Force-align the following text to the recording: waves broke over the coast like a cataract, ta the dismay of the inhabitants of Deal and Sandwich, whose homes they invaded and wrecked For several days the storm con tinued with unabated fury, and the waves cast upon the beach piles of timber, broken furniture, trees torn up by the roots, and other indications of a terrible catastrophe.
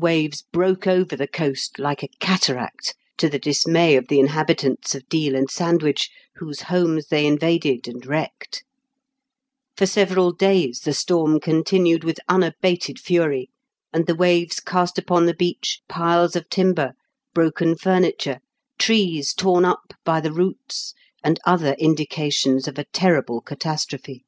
waves 0.00 0.42
broke 0.52 0.86
over 0.86 1.16
the 1.16 1.26
coast 1.26 1.76
like 1.76 2.04
a 2.04 2.08
cataract, 2.20 2.94
ta 3.16 3.26
the 3.28 3.36
dismay 3.36 3.96
of 3.96 4.06
the 4.06 4.20
inhabitants 4.20 4.94
of 4.94 5.08
Deal 5.08 5.34
and 5.34 5.50
Sandwich, 5.50 6.08
whose 6.36 6.60
homes 6.60 7.08
they 7.08 7.26
invaded 7.26 7.88
and 7.88 8.06
wrecked 8.06 8.62
For 9.76 9.86
several 9.86 10.30
days 10.30 10.82
the 10.82 10.92
storm 10.94 11.40
con 11.40 11.64
tinued 11.64 12.04
with 12.04 12.20
unabated 12.28 13.00
fury, 13.00 13.50
and 13.92 14.06
the 14.06 14.14
waves 14.14 14.60
cast 14.60 14.98
upon 14.98 15.26
the 15.26 15.34
beach 15.34 15.80
piles 15.88 16.36
of 16.36 16.48
timber, 16.48 16.92
broken 17.34 17.74
furniture, 17.74 18.38
trees 18.78 19.34
torn 19.34 19.64
up 19.64 19.94
by 20.04 20.20
the 20.20 20.30
roots, 20.32 20.94
and 21.24 21.40
other 21.44 21.72
indications 21.76 22.68
of 22.68 22.78
a 22.78 22.84
terrible 22.92 23.40
catastrophe. 23.40 24.24